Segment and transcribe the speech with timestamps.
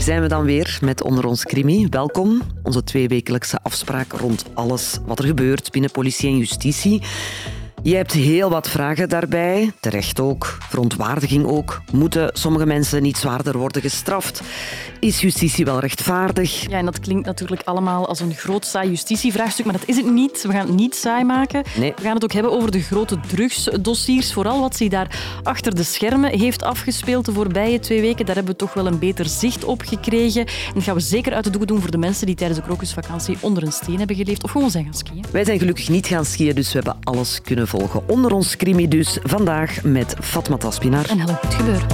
[0.00, 1.86] hier zijn we dan weer met Onder ons Crimi.
[1.88, 7.02] Welkom, onze tweewekelijkse afspraak rond alles wat er gebeurt binnen politie en justitie.
[7.82, 11.82] Je hebt heel wat vragen daarbij, terecht ook, verontwaardiging ook.
[11.92, 14.42] Moeten sommige mensen niet zwaarder worden gestraft?
[15.00, 16.70] Is justitie wel rechtvaardig?
[16.70, 20.12] Ja, en dat klinkt natuurlijk allemaal als een groot saai justitievraagstuk, maar dat is het
[20.12, 20.42] niet.
[20.42, 21.62] We gaan het niet saai maken.
[21.78, 21.92] Nee.
[21.96, 25.82] We gaan het ook hebben over de grote drugsdossiers, vooral wat zich daar achter de
[25.82, 28.26] schermen heeft afgespeeld de voorbije twee weken.
[28.26, 30.46] Daar hebben we toch wel een beter zicht op gekregen.
[30.46, 32.66] En dat gaan we zeker uit de doeken doen voor de mensen die tijdens de
[32.66, 35.24] krokusvakantie onder een steen hebben geleefd of gewoon zijn gaan skiën.
[35.32, 38.02] Wij zijn gelukkig niet gaan skiën, dus we hebben alles kunnen volgen.
[38.08, 41.08] Onder ons Crimi dus vandaag met Fatma Taspinar.
[41.08, 41.86] En Helen goed gebeuren.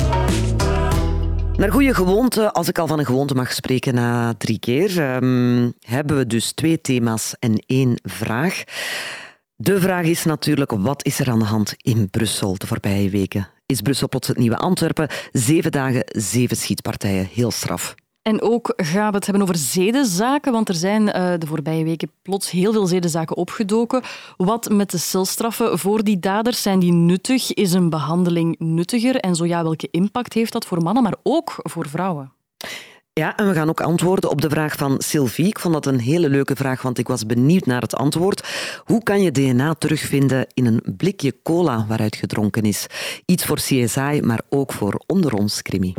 [1.57, 5.70] Naar goede gewoonte, als ik al van een gewoonte mag spreken na drie keer, ehm,
[5.81, 8.62] hebben we dus twee thema's en één vraag.
[9.57, 13.48] De vraag is natuurlijk, wat is er aan de hand in Brussel de voorbije weken?
[13.67, 15.09] Is Brussel plots het nieuwe Antwerpen?
[15.33, 17.29] Zeven dagen, zeven schietpartijen.
[17.33, 17.95] Heel straf.
[18.27, 22.11] En ook gaan we het hebben over zedenzaken, want er zijn eh, de voorbije weken
[22.23, 24.03] plots heel veel zedenzaken opgedoken.
[24.37, 26.62] Wat met de celstraffen voor die daders?
[26.62, 27.53] Zijn die nuttig?
[27.53, 29.17] Is een behandeling nuttiger?
[29.17, 32.33] En zo ja, welke impact heeft dat voor mannen, maar ook voor vrouwen?
[33.12, 35.47] Ja, en we gaan ook antwoorden op de vraag van Sylvie.
[35.47, 38.48] Ik vond dat een hele leuke vraag, want ik was benieuwd naar het antwoord.
[38.84, 42.87] Hoe kan je DNA terugvinden in een blikje cola waaruit gedronken is?
[43.27, 45.95] Iets voor CSI, maar ook voor onder ons crimi.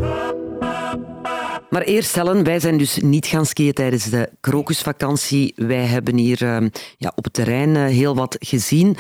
[1.70, 5.54] Maar eerst Helen, wij zijn dus niet gaan skiën tijdens de krokusvakantie.
[5.56, 6.66] Wij hebben hier eh,
[6.98, 8.98] ja, op het terrein eh, heel wat gezien.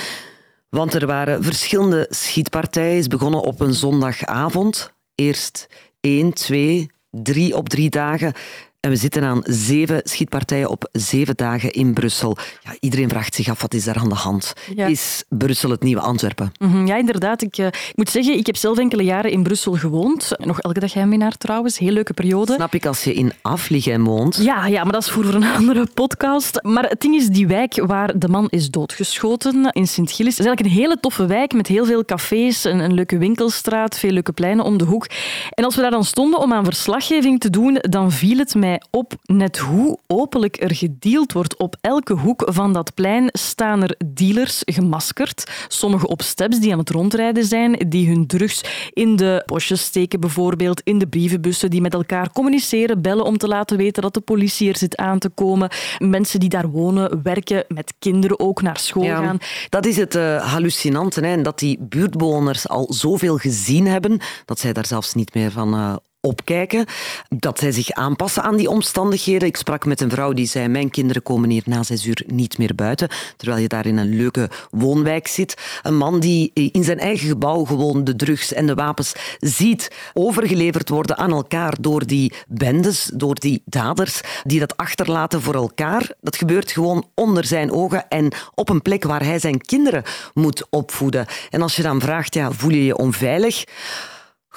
[0.69, 2.97] Want er waren verschillende schietpartijen.
[2.97, 4.93] is begonnen op een zondagavond.
[5.15, 5.67] Eerst
[5.99, 8.33] één, twee, drie op drie dagen.
[8.79, 12.37] En we zitten aan zeven schietpartijen op zeven dagen in Brussel.
[12.63, 14.53] Ja, iedereen vraagt zich af, wat is daar aan de hand?
[14.75, 14.85] Ja.
[14.87, 16.51] Is Brussel het nieuwe Antwerpen?
[16.59, 17.41] Mhm, Ja, inderdaad.
[17.41, 20.31] Ik, eh, ik moet zeggen, ik heb zelf enkele jaren in Brussel gewoond.
[20.37, 21.77] Nog elke dag naar trouwens.
[21.77, 22.53] Heel leuke periode.
[22.53, 24.35] Snap ik als je in Afligem woont?
[24.41, 26.63] Ja, ja, maar dat is voor een andere podcast.
[26.63, 30.75] Maar het ding is, die wijk waar de man is doodgeschoten in Sint-Gilles, is eigenlijk
[30.75, 34.65] een hele toffe wijk met heel veel cafés, een, een leuke winkelstraat, veel leuke pleinen
[34.65, 35.07] om de hoek.
[35.49, 38.66] En als we daar dan stonden om aan verslaggeving te doen, dan viel het mij
[38.91, 41.57] op net hoe openlijk er gedeeld wordt.
[41.57, 45.65] Op elke hoek van dat plein staan er dealers gemaskerd.
[45.67, 48.61] Sommigen op steps die aan het rondrijden zijn, die hun drugs
[48.93, 53.47] in de bosjes steken bijvoorbeeld, in de brievenbussen, die met elkaar communiceren, bellen om te
[53.47, 55.69] laten weten dat de politie er zit aan te komen.
[55.97, 59.37] Mensen die daar wonen, werken, met kinderen ook naar school Ja, gaan.
[59.69, 61.19] dat is het eh, hallucinante.
[61.19, 61.27] Hè?
[61.27, 65.73] En dat die buurtbewoners al zoveel gezien hebben, dat zij daar zelfs niet meer van
[65.73, 66.85] eh, opkijken.
[67.29, 69.47] Dat zij zich aanpassen aan die omstandigheden.
[69.47, 72.57] Ik sprak met een vrouw die zei, mijn kinderen komen hier na zes uur niet
[72.57, 75.79] meer buiten, terwijl je daar in een leuke woonwijk zit.
[75.83, 80.89] Een man die in zijn eigen gebouw gewoon de drugs en de wapens ziet overgeleverd
[80.89, 86.11] worden aan elkaar door die bendes, door die daders, die dat achterlaten voor elkaar.
[86.21, 90.03] Dat gebeurt gewoon onder zijn ogen en op een plek waar hij zijn kinderen
[90.33, 91.25] moet opvoeden.
[91.49, 93.63] En als je dan vraagt, ja, voel je je onveilig?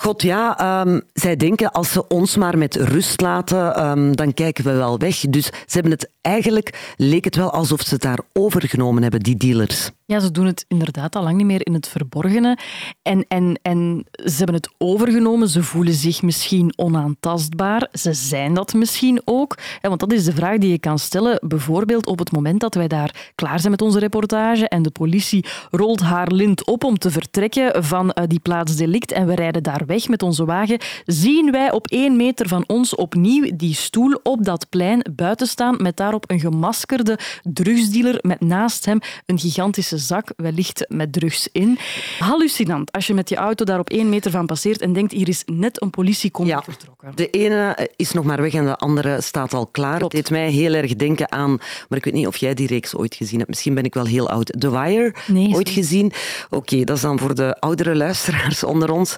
[0.01, 4.65] God ja, ehm, zij denken als ze ons maar met rust laten, ehm, dan kijken
[4.65, 5.21] we wel weg.
[5.21, 9.37] Dus ze hebben het eigenlijk, leek het wel alsof ze het daar overgenomen hebben, die
[9.37, 9.91] dealers.
[10.11, 12.59] Ja, ze doen het inderdaad al lang niet meer in het verborgene.
[13.03, 15.49] En, en, en ze hebben het overgenomen.
[15.49, 17.89] Ze voelen zich misschien onaantastbaar.
[17.93, 19.59] Ze zijn dat misschien ook.
[19.81, 21.39] Want dat is de vraag die je kan stellen.
[21.49, 25.45] Bijvoorbeeld op het moment dat wij daar klaar zijn met onze reportage en de politie
[25.71, 29.87] rolt haar lint op om te vertrekken van eh, die plaatsdelict en we rijden daar
[29.87, 34.45] weg met onze wagen, zien wij op één meter van ons opnieuw die stoel op
[34.45, 40.33] dat plein buiten staan met daarop een gemaskerde drugsdealer met naast hem een gigantische zak,
[40.37, 41.79] wellicht met drugs in.
[42.19, 45.29] Hallucinant als je met je auto daar op één meter van passeert en denkt, hier
[45.29, 46.63] is net een politiecombi Ja.
[46.63, 47.13] vertrokken.
[47.15, 49.99] De ene is nog maar weg en de andere staat al klaar.
[49.99, 50.13] Klopt.
[50.13, 51.51] Het deed mij heel erg denken aan,
[51.89, 53.49] maar ik weet niet of jij die reeks ooit gezien hebt.
[53.51, 54.55] Misschien ben ik wel heel oud.
[54.59, 56.13] The Wire, Nee, ooit gezien.
[56.51, 59.17] Oké, dat is dan voor de oudere luisteraars onder ons.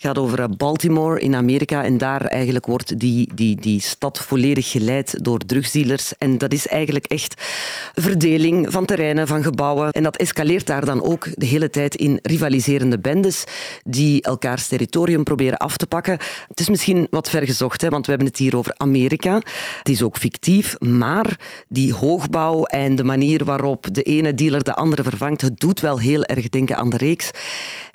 [0.00, 4.70] Gaat over eh, Baltimore in Amerika en daar eigenlijk wordt die, die, die stad volledig
[4.70, 6.12] geleid door drugsdealers.
[6.18, 7.34] En dat is eigenlijk echt
[7.94, 9.90] verdeling van terreinen, van gebouwen.
[9.90, 13.44] En dat escaleert daar dan ook de hele tijd in rivaliserende bendes
[13.84, 16.18] die elkaars territorium proberen af te pakken.
[16.48, 19.34] Het is misschien wat vergezocht, hè, want we hebben het hier over Amerika.
[19.78, 24.74] Het is ook fictief, maar die hoogbouw en de manier waarop de ene dealer de
[24.74, 27.30] andere vervangt, het doet wel heel erg denken aan de reeks.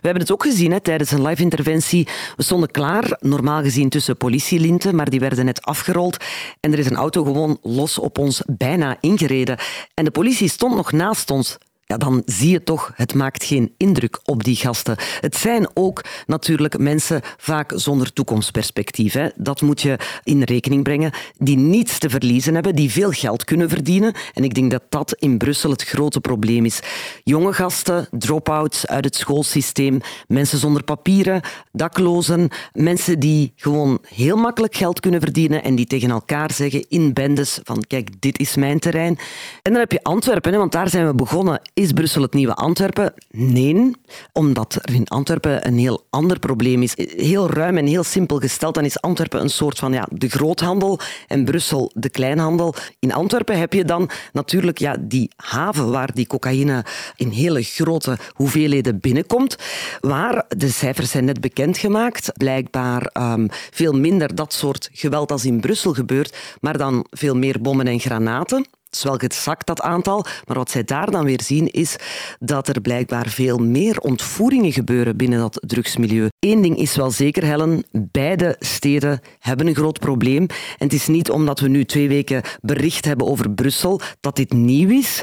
[0.03, 2.07] We hebben het ook gezien hè, tijdens een live-interventie.
[2.35, 6.17] We stonden klaar, normaal gezien tussen politielinten, maar die werden net afgerold.
[6.59, 9.57] En er is een auto gewoon los op ons bijna ingereden.
[9.93, 11.57] En de politie stond nog naast ons.
[11.85, 14.95] Ja, dan zie je toch, het maakt geen indruk op die gasten.
[15.19, 19.13] Het zijn ook natuurlijk mensen vaak zonder toekomstperspectief.
[19.13, 19.27] Hè.
[19.35, 21.11] Dat moet je in rekening brengen.
[21.37, 24.13] Die niets te verliezen hebben, die veel geld kunnen verdienen.
[24.33, 26.79] En ik denk dat dat in Brussel het grote probleem is.
[27.23, 31.41] Jonge gasten, drop-outs uit het schoolsysteem, mensen zonder papieren,
[31.71, 37.13] daklozen, mensen die gewoon heel makkelijk geld kunnen verdienen en die tegen elkaar zeggen in
[37.13, 39.17] bendes van kijk, dit is mijn terrein.
[39.61, 42.53] En dan heb je Antwerpen, hè, want daar zijn we begonnen is Brussel het nieuwe
[42.53, 43.13] Antwerpen?
[43.29, 43.91] Nee,
[44.31, 46.93] omdat er in Antwerpen een heel ander probleem is.
[47.15, 50.99] Heel ruim en heel simpel gesteld, dan is Antwerpen een soort van ja, de groothandel
[51.27, 52.75] en Brussel de kleinhandel.
[52.99, 56.85] In Antwerpen heb je dan natuurlijk ja, die haven waar die cocaïne
[57.15, 59.57] in hele grote hoeveelheden binnenkomt,
[59.99, 65.59] waar de cijfers zijn net bekendgemaakt, blijkbaar um, veel minder dat soort geweld als in
[65.59, 68.65] Brussel gebeurt, maar dan veel meer bommen en granaten.
[68.93, 70.25] Het is wel gezakt, dat aantal.
[70.45, 71.95] Maar wat zij daar dan weer zien, is
[72.39, 76.27] dat er blijkbaar veel meer ontvoeringen gebeuren binnen dat drugsmilieu.
[76.39, 77.83] Eén ding is wel zeker, Helen.
[77.91, 80.41] Beide steden hebben een groot probleem.
[80.77, 84.53] En het is niet omdat we nu twee weken bericht hebben over Brussel dat dit
[84.53, 85.21] nieuw is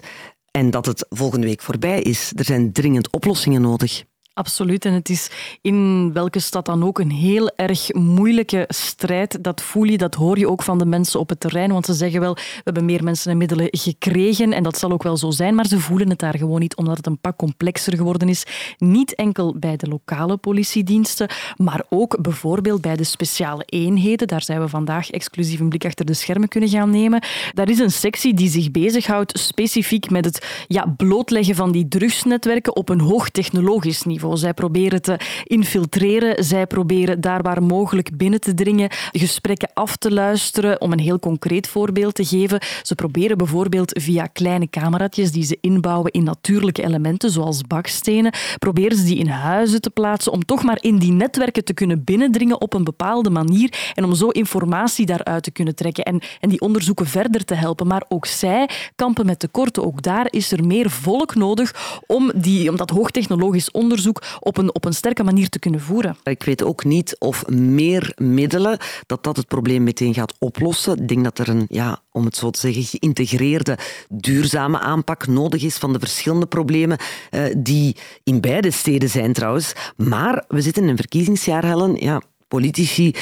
[0.51, 2.33] en dat het volgende week voorbij is.
[2.37, 4.05] Er zijn dringend oplossingen nodig.
[4.35, 4.85] Absoluut.
[4.85, 5.31] En het is
[5.63, 9.45] in welke stad dan ook een heel erg moeilijke strijd.
[9.45, 11.73] Dat voel je, dat hoor je ook van de mensen op het terrein.
[11.73, 14.53] Want ze zeggen wel, we hebben meer mensen en middelen gekregen.
[14.53, 15.55] En dat zal ook wel zo zijn.
[15.55, 18.45] Maar ze voelen het daar gewoon niet, omdat het een pak complexer geworden is.
[18.79, 24.29] Niet enkel bij de lokale politiediensten, maar ook bijvoorbeeld bij de speciale eenheden.
[24.29, 27.23] Daar zijn we vandaag exclusief een blik achter de schermen kunnen gaan nemen.
[27.55, 32.77] Daar is een sectie die zich bezighoudt specifiek met het ja, blootleggen van die drugsnetwerken
[32.77, 34.19] op een hoogtechnologisch niveau.
[34.33, 40.13] Zij proberen te infiltreren, zij proberen daar waar mogelijk binnen te dringen, gesprekken af te
[40.13, 40.81] luisteren.
[40.81, 45.59] Om een heel concreet voorbeeld te geven, ze proberen bijvoorbeeld via kleine cameraatjes die ze
[45.61, 50.63] inbouwen in natuurlijke elementen, zoals bakstenen, proberen ze die in huizen te plaatsen om toch
[50.63, 55.07] maar in die netwerken te kunnen binnendringen op een bepaalde manier en om zo informatie
[55.07, 57.87] daaruit te kunnen trekken en, en die onderzoeken verder te helpen.
[57.87, 59.85] Maar ook zij kampen met tekorten.
[59.85, 64.10] Ook daar is er meer volk nodig om, die, om dat hoogtechnologisch onderzoek
[64.41, 66.17] op een, op een sterke manier te kunnen voeren.
[66.23, 70.99] Ik weet ook niet of meer middelen dat dat het probleem meteen gaat oplossen.
[70.99, 73.79] Ik denk dat er een, ja, om het zo te zeggen, geïntegreerde,
[74.09, 76.99] duurzame aanpak nodig is van de verschillende problemen
[77.31, 79.73] uh, die in beide steden zijn trouwens.
[79.97, 81.97] Maar we zitten in een verkiezingsjaar, Helen.
[81.97, 83.15] Ja, politici,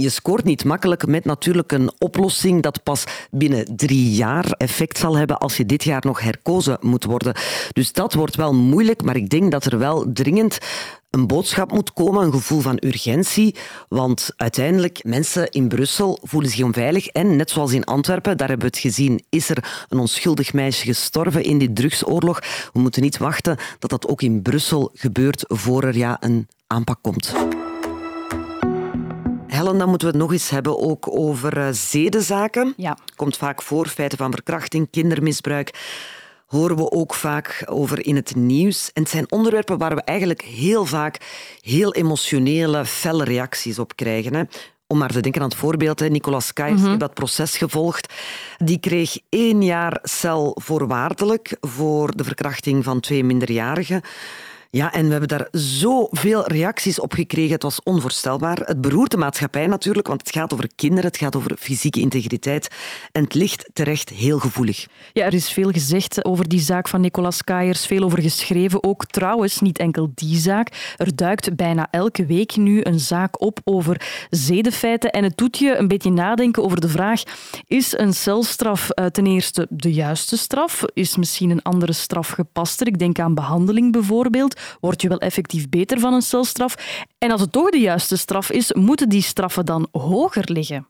[0.00, 5.16] je scoort niet makkelijk met natuurlijk een oplossing dat pas binnen drie jaar effect zal
[5.16, 7.34] hebben als je dit jaar nog herkozen moet worden.
[7.72, 10.58] Dus dat wordt wel moeilijk, maar ik denk dat er wel dringend
[11.10, 13.54] een boodschap moet komen, een gevoel van urgentie.
[13.88, 17.06] Want uiteindelijk, mensen in Brussel voelen zich onveilig.
[17.06, 20.84] En net zoals in Antwerpen, daar hebben we het gezien, is er een onschuldig meisje
[20.84, 22.40] gestorven in die drugsoorlog.
[22.72, 26.98] We moeten niet wachten dat dat ook in Brussel gebeurt voor er ja, een aanpak
[27.02, 27.34] komt.
[29.60, 32.74] Helen, dan moeten we het nog eens hebben ook over uh, zedenzaken.
[32.76, 32.96] Ja.
[33.16, 35.70] Komt vaak voor, feiten van verkrachting, kindermisbruik
[36.46, 38.90] horen we ook vaak over in het nieuws.
[38.92, 41.18] En het zijn onderwerpen waar we eigenlijk heel vaak
[41.60, 44.34] heel emotionele, felle reacties op krijgen.
[44.34, 44.42] Hè.
[44.86, 46.08] Om maar te denken aan het voorbeeld, hè.
[46.08, 48.12] Nicolas Kais mm heeft dat proces gevolgd.
[48.58, 54.02] Die kreeg één jaar cel voorwaardelijk voor de verkrachting van twee minderjarigen.
[54.72, 57.52] Ja, en we hebben daar zoveel reacties op gekregen.
[57.52, 58.58] Het was onvoorstelbaar.
[58.64, 62.68] Het beroert de maatschappij natuurlijk, want het gaat over kinderen, het gaat over fysieke integriteit.
[63.12, 64.86] En het ligt terecht heel gevoelig.
[65.12, 68.84] Ja, er is veel gezegd over die zaak van Nicolas Kaiers, veel over geschreven.
[68.84, 70.94] Ook trouwens, niet enkel die zaak.
[70.96, 75.10] Er duikt bijna elke week nu een zaak op over zedenfeiten.
[75.10, 77.22] En het doet je een beetje nadenken over de vraag:
[77.66, 80.82] is een celstraf uh, ten eerste de juiste straf?
[80.92, 82.86] Is misschien een andere straf gepaster?
[82.86, 86.74] Ik denk aan behandeling bijvoorbeeld word je wel effectief beter van een celstraf.
[87.18, 90.86] En als het toch de juiste straf is, moeten die straffen dan hoger liggen?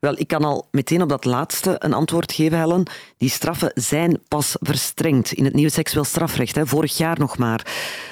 [0.00, 2.86] Wel, ik kan al meteen op dat laatste een antwoord geven, Helen.
[3.16, 7.66] Die straffen zijn pas verstrengd in het nieuwe seksueel strafrecht, hè, vorig jaar nog maar.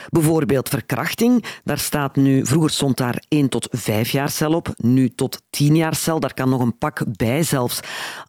[0.09, 5.09] Bijvoorbeeld verkrachting, daar staat nu, vroeger stond daar 1 tot 5 jaar cel op, nu
[5.09, 6.21] tot 10 jaar cel.
[6.21, 7.81] Daar kan nog een pak bij zelfs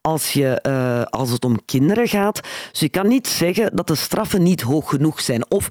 [0.02, 2.42] als, je, uh, als het om kinderen gaat.
[2.72, 5.52] Dus je kan niet zeggen dat de straffen niet hoog genoeg zijn.
[5.52, 5.68] Of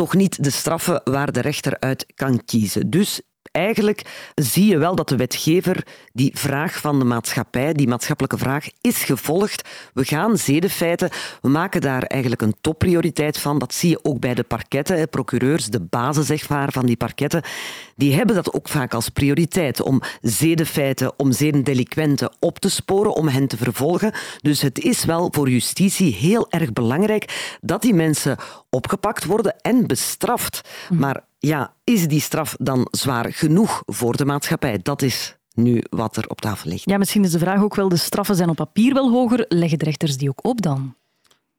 [0.00, 2.90] toch niet de straffen waar de rechter uit kan kiezen.
[2.90, 8.38] Dus eigenlijk zie je wel dat de wetgever die vraag van de maatschappij, die maatschappelijke
[8.38, 9.68] vraag, is gevolgd.
[9.94, 11.10] We gaan zedenfeiten,
[11.42, 13.58] we maken daar eigenlijk een topprioriteit van.
[13.58, 17.42] Dat zie je ook bij de parketten, procureurs, de zeg maar, van die parketten.
[17.96, 23.28] Die hebben dat ook vaak als prioriteit om zedenfeiten, om zedendelinquenten op te sporen, om
[23.28, 24.12] hen te vervolgen.
[24.40, 28.36] Dus het is wel voor justitie heel erg belangrijk dat die mensen
[28.70, 30.60] opgepakt worden en bestraft.
[30.88, 31.00] Mhm.
[31.00, 34.78] Maar ja, is die straf dan zwaar genoeg voor de maatschappij?
[34.82, 36.90] Dat is nu wat er op tafel ligt.
[36.90, 39.44] Ja, misschien is de vraag ook wel, de straffen zijn op papier wel hoger.
[39.48, 40.94] Leggen de rechters die ook op dan?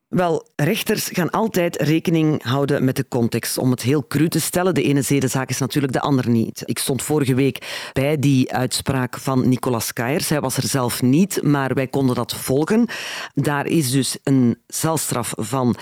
[0.08, 3.58] Wel, rechters gaan altijd rekening houden met de context.
[3.58, 6.64] Om het heel cru te stellen, de ene zedenzaak is natuurlijk de andere niet.
[6.66, 10.30] Ik stond vorige week bij die uitspraak van Nicolas Kaiers.
[10.30, 12.88] Hij was er zelf niet, maar wij konden dat volgen.
[13.34, 15.76] Daar is dus een celstraf van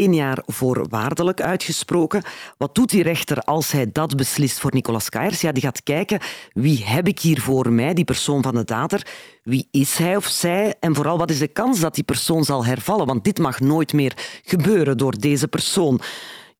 [0.00, 2.22] één jaar voorwaardelijk uitgesproken.
[2.58, 5.40] Wat doet die rechter als hij dat beslist voor Nicolas Kaiers?
[5.40, 6.20] Ja, die gaat kijken
[6.52, 9.06] wie heb ik hier voor mij, die persoon van de dader.
[9.42, 10.74] Wie is hij of zij?
[10.80, 13.06] En vooral, wat is de kans dat die persoon zal hervallen?
[13.06, 16.00] Want dit mag nooit meer gebeuren door deze persoon.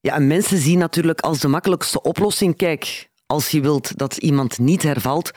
[0.01, 4.59] Ja, en mensen zien natuurlijk als de makkelijkste oplossing, kijk, als je wilt dat iemand
[4.59, 5.31] niet hervalt,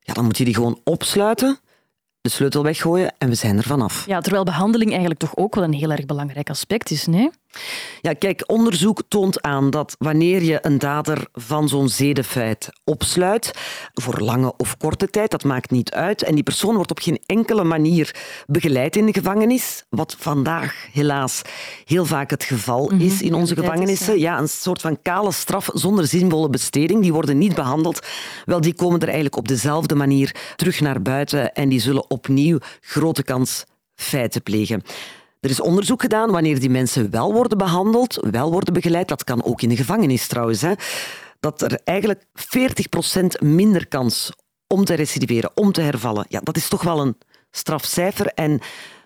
[0.00, 1.58] ja, dan moet je die gewoon opsluiten
[2.24, 4.06] de sleutel weggooien en we zijn er vanaf.
[4.06, 7.30] Ja, terwijl behandeling eigenlijk toch ook wel een heel erg belangrijk aspect is, nee?
[8.00, 13.50] Ja, kijk, onderzoek toont aan dat wanneer je een dader van zo'n zedenfeit opsluit,
[13.94, 17.22] voor lange of korte tijd, dat maakt niet uit, en die persoon wordt op geen
[17.26, 18.14] enkele manier
[18.46, 21.42] begeleid in de gevangenis, wat vandaag helaas
[21.84, 24.18] heel vaak het geval mhm, is in onze gevangenissen.
[24.18, 28.06] Ja, een soort van kale straf zonder zinvolle besteding, die worden niet behandeld.
[28.44, 32.58] Wel, die komen er eigenlijk op dezelfde manier terug naar buiten en die zullen opnieuw
[32.80, 34.82] grote kans feiten plegen.
[35.44, 39.08] Er is onderzoek gedaan wanneer die mensen wel worden behandeld, wel worden begeleid.
[39.08, 40.60] Dat kan ook in de gevangenis trouwens.
[40.60, 40.72] Hè,
[41.40, 44.32] dat er eigenlijk 40% minder kans
[44.66, 46.26] om te recidiveren, om te hervallen.
[46.28, 47.18] Ja, dat is toch wel een
[47.50, 48.26] strafcijfer.
[48.26, 48.60] En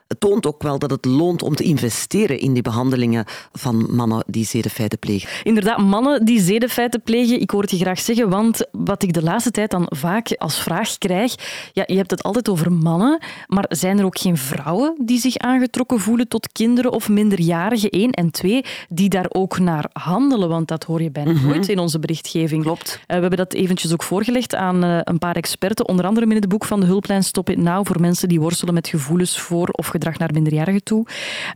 [0.09, 4.25] het toont ook wel dat het loont om te investeren in die behandelingen van mannen
[4.27, 5.29] die zedenfeiten plegen.
[5.43, 9.23] Inderdaad, mannen die zedenfeiten plegen, ik hoor het je graag zeggen, want wat ik de
[9.23, 11.35] laatste tijd dan vaak als vraag krijg,
[11.73, 15.37] ja, je hebt het altijd over mannen, maar zijn er ook geen vrouwen die zich
[15.37, 20.69] aangetrokken voelen tot kinderen of minderjarigen, één, en twee, die daar ook naar handelen, want
[20.69, 21.47] dat hoor je bijna mhm.
[21.47, 22.63] nooit in onze berichtgeving.
[22.63, 22.89] Klopt.
[22.89, 26.35] Uh, we hebben dat eventjes ook voorgelegd aan uh, een paar experten, onder andere in
[26.35, 29.69] het boek van de hulplijn Stop It Now, voor mensen die worstelen met gevoelens voor
[29.69, 31.07] of gedrag naar minderjarigen toe.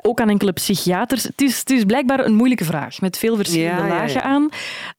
[0.00, 1.22] Ook aan enkele psychiaters.
[1.22, 4.49] Het is, het is blijkbaar een moeilijke vraag met veel verschillende lagen aan.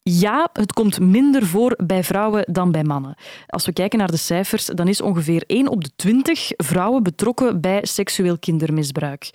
[0.04, 3.16] Ja, het komt minder voor bij vrouwen dan bij mannen.
[3.48, 7.62] Als we kijken naar de cijfers, dan is ongeveer 1 op de 20 vrouwen betrokken
[7.62, 9.30] bij seksueel kindermisbruik.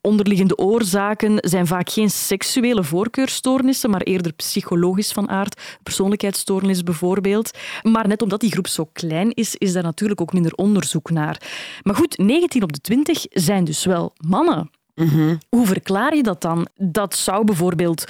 [0.00, 7.58] Onderliggende oorzaken zijn vaak geen seksuele voorkeurstoornissen, maar eerder psychologisch van aard, persoonlijkheidsstoornis bijvoorbeeld.
[7.82, 11.42] Maar net omdat die groep zo klein is, is daar natuurlijk ook minder onderzoek naar.
[11.82, 14.70] Maar goed, 19 op de 20 zijn zijn dus wel mannen.
[14.94, 15.36] Mhm.
[15.48, 16.68] Hoe verklaar je dat dan?
[16.74, 18.04] Dat zou bijvoorbeeld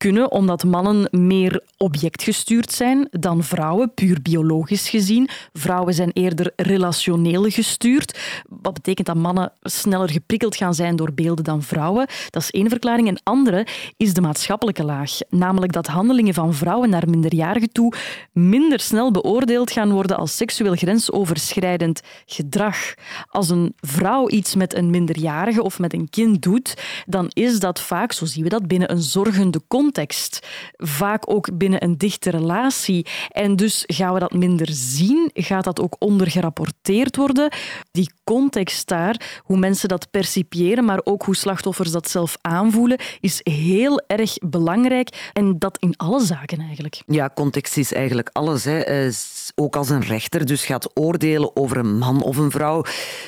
[0.00, 5.28] kunnen omdat mannen meer objectgestuurd zijn dan vrouwen, puur biologisch gezien.
[5.52, 8.18] Vrouwen zijn eerder relationeel gestuurd.
[8.48, 12.06] Wat betekent dat mannen sneller geprikkeld gaan zijn door beelden dan vrouwen.
[12.30, 13.08] Dat is één verklaring.
[13.08, 13.66] En andere
[13.96, 15.18] is de maatschappelijke laag.
[15.28, 17.92] Namelijk dat handelingen van vrouwen naar minderjarigen toe
[18.32, 22.94] minder snel beoordeeld gaan worden als seksueel grensoverschrijdend gedrag.
[23.28, 26.74] Als een vrouw iets met een minderjarige of met een kind doet,
[27.06, 30.46] dan is dat vaak, zo zien we dat, binnen een zorgende context context.
[30.76, 33.06] Vaak ook binnen een dichte relatie.
[33.28, 37.52] En dus gaan we dat minder zien, gaat dat ook ondergerapporteerd worden.
[37.90, 43.40] Die context daar, hoe mensen dat percipiëren, maar ook hoe slachtoffers dat zelf aanvoelen, is
[43.42, 45.30] heel erg belangrijk.
[45.32, 47.02] En dat in alle zaken eigenlijk.
[47.06, 48.64] Ja, context is eigenlijk alles.
[48.64, 48.78] Hè.
[48.80, 49.12] Eh,
[49.54, 52.84] ook als een rechter dus gaat oordelen over een man of een vrouw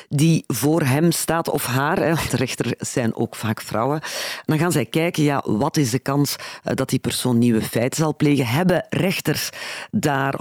[0.09, 4.01] die voor hem staat of haar, hè, want de rechters zijn ook vaak vrouwen,
[4.45, 8.15] dan gaan zij kijken, ja, wat is de kans dat die persoon nieuwe feiten zal
[8.15, 8.45] plegen?
[8.45, 9.49] Hebben rechters
[9.91, 10.33] daar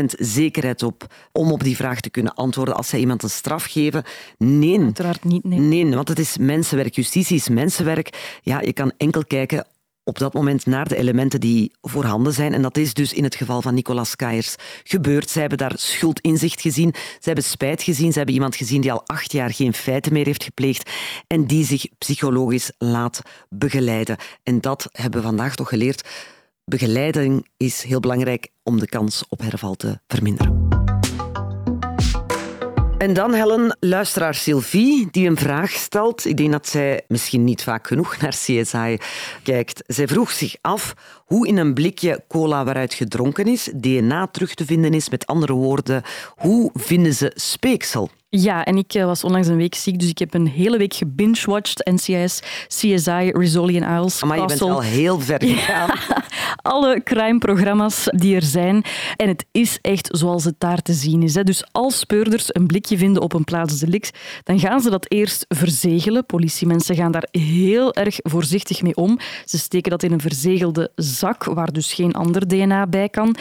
[0.00, 3.64] 100% zekerheid op om op die vraag te kunnen antwoorden als zij iemand een straf
[3.64, 4.04] geven?
[4.38, 4.80] Nee.
[4.80, 5.58] Uiteraard niet, nee.
[5.58, 6.94] Nee, want het is mensenwerk.
[6.94, 8.38] Justitie is mensenwerk.
[8.42, 9.66] Ja, je kan enkel kijken
[10.04, 12.52] op dat moment naar de elementen die voorhanden zijn.
[12.52, 15.30] En dat is dus in het geval van Nicolas Kaiers gebeurd.
[15.30, 19.06] Zij hebben daar schuldinzicht gezien, zij hebben spijt gezien, zij hebben iemand gezien die al
[19.06, 20.90] acht jaar geen feiten meer heeft gepleegd
[21.26, 24.16] en die zich psychologisch laat begeleiden.
[24.42, 26.08] En dat hebben we vandaag toch geleerd.
[26.64, 30.61] Begeleiding is heel belangrijk om de kans op herval te verminderen.
[33.02, 36.24] En dan Helen, luisteraar Sylvie, die een vraag stelt.
[36.24, 38.98] Ik denk dat zij misschien niet vaak genoeg naar CSI
[39.42, 39.82] kijkt.
[39.86, 40.94] Zij vroeg zich af
[41.32, 45.08] hoe in een blikje cola waaruit gedronken is DNA terug te vinden is.
[45.08, 46.02] Met andere woorden,
[46.36, 48.10] hoe vinden ze speeksel?
[48.28, 50.94] Ja, en ik eh, was onlangs een week ziek, dus ik heb een hele week
[50.94, 51.90] gebinge-watched.
[51.90, 55.90] NCIS, CSI, Rizzoli en Isles, Maar je bent al heel ver gegaan.
[56.74, 58.84] alle crime-programma's die er zijn.
[59.16, 61.32] En het is echt zoals het daar te zien is.
[61.32, 66.26] Dus als speurders een blikje vinden op een plaatsdelict, dan gaan ze dat eerst verzegelen.
[66.26, 69.18] Politiemensen gaan daar heel erg voorzichtig mee om.
[69.44, 71.21] Ze steken dat in een verzegelde zak,
[71.54, 73.36] waar dus geen ander DNA bij kan.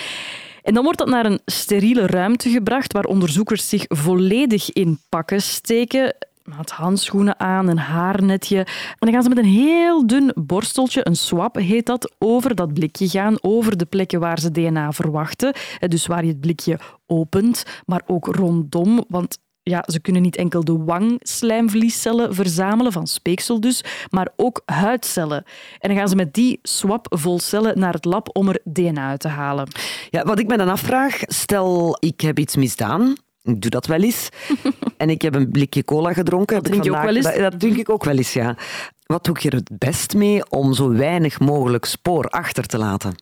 [0.62, 5.42] En dan wordt dat naar een steriele ruimte gebracht waar onderzoekers zich volledig in pakken
[5.42, 8.58] steken met handschoenen aan, een haarnetje.
[8.58, 12.74] En dan gaan ze met een heel dun borsteltje, een swab heet dat, over dat
[12.74, 15.54] blikje gaan, over de plekken waar ze DNA verwachten.
[15.80, 20.64] Dus waar je het blikje opent, maar ook rondom, want ja, ze kunnen niet enkel
[20.64, 25.44] de wangslijmvliescellen verzamelen, van speeksel dus, maar ook huidcellen.
[25.80, 29.10] En dan gaan ze met die swab vol cellen naar het lab om er DNA
[29.10, 29.68] uit te halen.
[30.10, 34.02] Ja, wat ik me dan afvraag, stel ik heb iets misdaan, ik doe dat wel
[34.02, 34.30] eens.
[34.98, 36.56] en ik heb een blikje cola gedronken.
[36.56, 37.26] Dat drink je ook wel eens?
[37.26, 38.58] Dat, dat drink ik ook wel eens, ja.
[39.06, 43.16] Wat doe ik er het best mee om zo weinig mogelijk spoor achter te laten?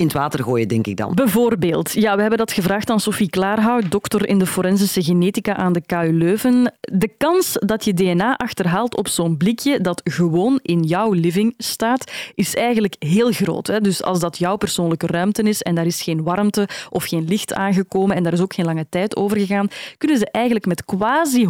[0.00, 1.14] In het water gooien, denk ik dan.
[1.14, 1.92] Bijvoorbeeld.
[1.92, 5.82] Ja, we hebben dat gevraagd aan Sophie Klaarhout, dokter in de forensische genetica aan de
[5.86, 6.72] KU Leuven.
[6.80, 12.12] De kans dat je DNA achterhaalt op zo'n blikje dat gewoon in jouw living staat,
[12.34, 13.66] is eigenlijk heel groot.
[13.66, 13.80] Hè?
[13.80, 17.54] Dus als dat jouw persoonlijke ruimte is en daar is geen warmte of geen licht
[17.54, 21.46] aangekomen en daar is ook geen lange tijd over gegaan, kunnen ze eigenlijk met quasi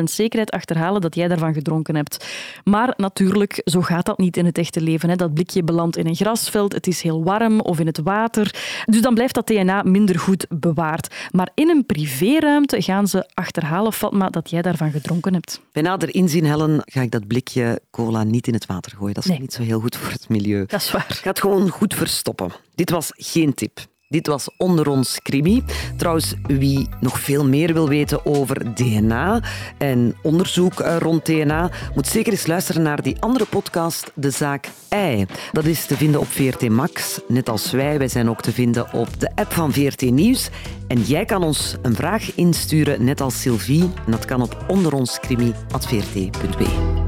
[0.00, 2.26] 100% zekerheid achterhalen dat jij daarvan gedronken hebt.
[2.64, 5.08] Maar natuurlijk, zo gaat dat niet in het echte leven.
[5.08, 5.16] Hè?
[5.16, 8.54] Dat blikje belandt in een grasveld, het is heel warm of in het water.
[8.84, 11.14] Dus dan blijft dat DNA minder goed bewaard.
[11.30, 15.60] Maar in een privéruimte gaan ze achterhalen, Fatma, dat jij daarvan gedronken hebt.
[15.72, 19.14] Bij nader inzien, Helen, ga ik dat blikje cola niet in het water gooien.
[19.14, 20.64] Dat is niet zo heel goed voor het milieu.
[20.66, 21.06] Dat is waar.
[21.08, 22.50] Ik ga het gewoon goed verstoppen.
[22.74, 23.80] Dit was geen tip.
[24.14, 25.62] Dit was Onder ons Krimi.
[25.96, 29.42] Trouwens, wie nog veel meer wil weten over DNA
[29.78, 34.68] en onderzoek eh, rond DNA, moet zeker eens luisteren naar die andere podcast, De Zaak
[34.88, 35.26] Ei.
[35.52, 37.98] Dat is te vinden op VRT Max, net als wij.
[37.98, 40.48] Wij zijn ook te vinden op de app van VRT Nieuws.
[40.88, 43.90] En jij kan ons een vraag insturen, net als Sylvie.
[44.04, 47.03] En dat kan op onderonskrimi.vrt.be.